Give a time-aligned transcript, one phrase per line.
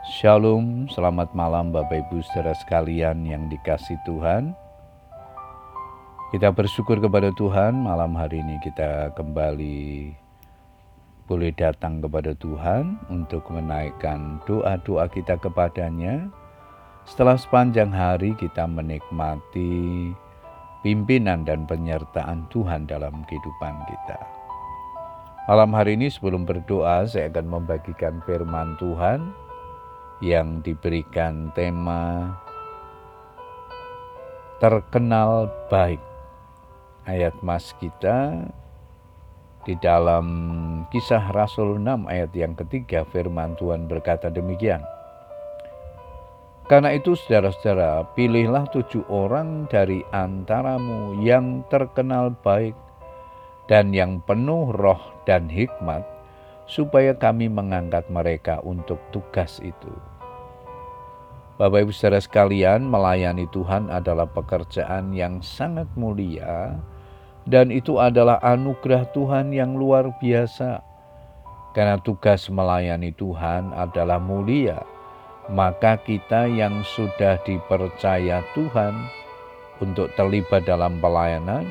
[0.00, 4.56] Shalom, selamat malam Bapak Ibu saudara sekalian yang dikasih Tuhan.
[6.32, 10.08] Kita bersyukur kepada Tuhan malam hari ini kita kembali
[11.28, 16.32] boleh datang kepada Tuhan untuk menaikkan doa-doa kita kepadanya.
[17.04, 20.16] Setelah sepanjang hari kita menikmati
[20.80, 24.16] pimpinan dan penyertaan Tuhan dalam kehidupan kita.
[25.44, 29.49] Malam hari ini sebelum berdoa saya akan membagikan firman Tuhan
[30.20, 32.28] yang diberikan tema
[34.60, 36.00] terkenal baik.
[37.08, 38.44] Ayat mas kita
[39.64, 40.26] di dalam
[40.92, 44.84] kisah Rasul 6 ayat yang ketiga firman Tuhan berkata demikian.
[46.68, 52.78] Karena itu saudara-saudara pilihlah tujuh orang dari antaramu yang terkenal baik
[53.66, 56.19] dan yang penuh roh dan hikmat
[56.70, 59.90] supaya kami mengangkat mereka untuk tugas itu.
[61.58, 66.78] Bapak Ibu saudara sekalian, melayani Tuhan adalah pekerjaan yang sangat mulia
[67.50, 70.80] dan itu adalah anugerah Tuhan yang luar biasa.
[71.74, 74.82] Karena tugas melayani Tuhan adalah mulia,
[75.50, 78.94] maka kita yang sudah dipercaya Tuhan
[79.78, 81.66] untuk terlibat dalam pelayanan,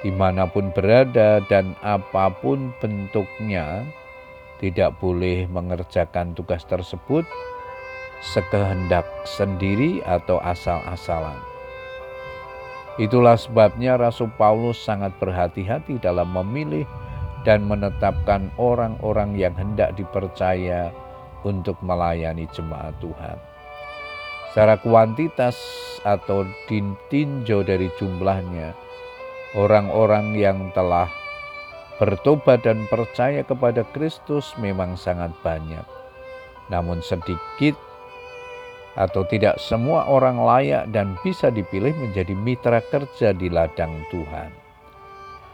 [0.00, 3.84] di mana pun berada dan apa pun bentuknya,
[4.60, 7.24] tidak boleh mengerjakan tugas tersebut
[8.20, 11.40] sekehendak sendiri atau asal-asalan.
[13.00, 16.84] Itulah sebabnya Rasul Paulus sangat berhati-hati dalam memilih
[17.48, 20.92] dan menetapkan orang-orang yang hendak dipercaya
[21.40, 23.40] untuk melayani jemaat Tuhan.
[24.52, 25.56] Secara kuantitas
[26.04, 28.76] atau ditinjau dari jumlahnya,
[29.56, 31.08] orang-orang yang telah
[32.00, 35.84] bertobat dan percaya kepada Kristus memang sangat banyak.
[36.72, 37.76] Namun sedikit
[38.96, 44.50] atau tidak semua orang layak dan bisa dipilih menjadi mitra kerja di ladang Tuhan.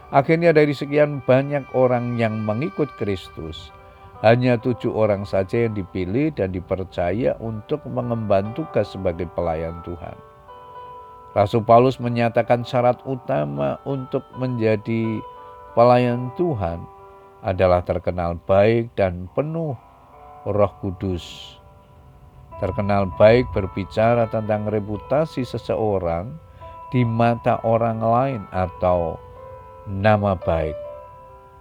[0.09, 3.75] Akhirnya dari sekian banyak orang yang mengikut Kristus,
[4.23, 10.15] hanya tujuh orang saja yang dipilih dan dipercaya untuk mengemban tugas sebagai pelayan Tuhan.
[11.35, 15.21] Rasul Paulus menyatakan syarat utama untuk menjadi
[15.77, 16.81] pelayan Tuhan
[17.45, 19.77] adalah terkenal baik dan penuh
[20.49, 21.53] roh kudus
[22.57, 26.33] terkenal baik berbicara tentang reputasi seseorang
[26.89, 29.21] di mata orang lain atau
[29.85, 30.73] nama baik.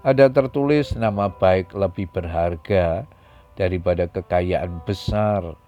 [0.06, 3.04] Ada tertulis nama baik lebih berharga
[3.58, 5.58] daripada kekayaan besar,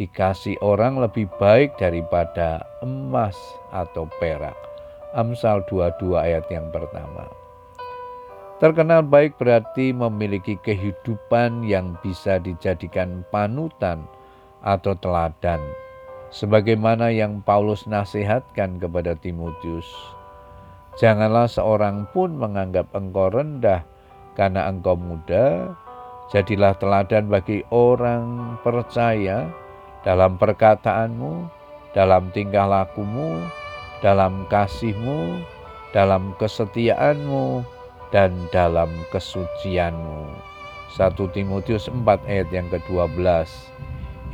[0.00, 3.36] dikasih orang lebih baik daripada emas
[3.70, 4.56] atau perak.
[5.12, 7.41] Amsal 22 ayat yang pertama.
[8.62, 14.06] Terkenal baik berarti memiliki kehidupan yang bisa dijadikan panutan
[14.62, 15.58] atau teladan,
[16.30, 19.90] sebagaimana yang Paulus nasihatkan kepada Timotius.
[20.94, 23.82] Janganlah seorang pun menganggap engkau rendah
[24.38, 25.74] karena engkau muda,
[26.30, 29.42] jadilah teladan bagi orang percaya
[30.06, 31.50] dalam perkataanmu,
[31.98, 33.42] dalam tingkah lakumu,
[34.06, 35.42] dalam kasihmu,
[35.90, 37.66] dalam kesetiaanmu,
[38.12, 40.28] dan dalam kesucianmu.
[40.92, 43.48] 1 Timotius 4 ayat yang ke-12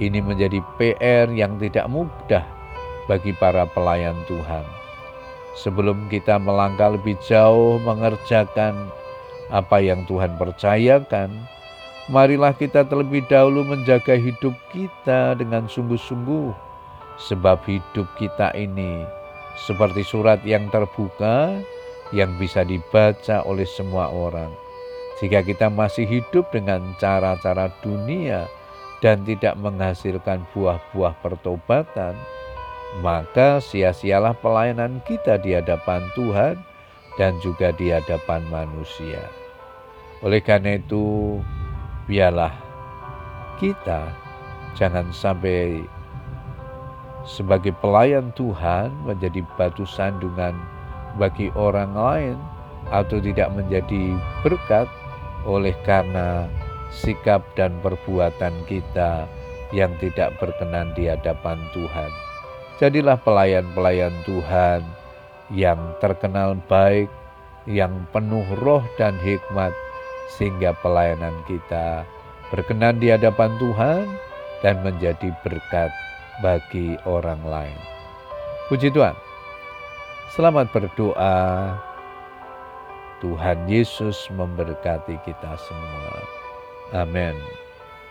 [0.03, 2.43] ini menjadi PR yang tidak mudah
[3.07, 4.67] bagi para pelayan Tuhan.
[5.59, 8.91] Sebelum kita melangkah lebih jauh mengerjakan
[9.51, 11.31] apa yang Tuhan percayakan,
[12.11, 16.55] marilah kita terlebih dahulu menjaga hidup kita dengan sungguh-sungguh,
[17.19, 19.03] sebab hidup kita ini
[19.59, 21.59] seperti surat yang terbuka
[22.15, 24.51] yang bisa dibaca oleh semua orang.
[25.19, 28.47] Jika kita masih hidup dengan cara-cara dunia,
[28.99, 32.19] dan tidak menghasilkan buah-buah pertobatan,
[32.99, 36.59] maka sia-sialah pelayanan kita di hadapan Tuhan
[37.15, 39.23] dan juga di hadapan manusia.
[40.23, 41.39] Oleh karena itu,
[42.11, 42.51] biarlah
[43.63, 44.11] kita
[44.75, 45.87] jangan sampai
[47.23, 50.59] sebagai pelayan Tuhan menjadi batu sandungan
[51.19, 52.39] bagi orang lain
[52.89, 54.89] atau tidak menjadi berkat
[55.45, 56.49] oleh karena
[56.95, 59.29] sikap dan perbuatan kita
[59.77, 62.11] yang tidak berkenan di hadapan Tuhan.
[62.81, 64.81] Jadilah pelayan-pelayan Tuhan
[65.53, 67.11] yang terkenal baik,
[67.69, 69.75] yang penuh roh dan hikmat,
[70.39, 72.07] sehingga pelayanan kita
[72.49, 74.07] berkenan di hadapan Tuhan
[74.65, 75.93] dan menjadi berkat
[76.41, 77.79] bagi orang lain.
[78.71, 79.28] Puji Tuhan.
[80.29, 81.73] Selamat berdoa.
[83.19, 86.13] Tuhan Yesus memberkati kita semua.
[86.95, 87.35] Amen.